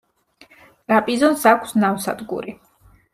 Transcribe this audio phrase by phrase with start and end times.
[0.91, 2.55] ტრაპიზონს აქვს ნავსადგური.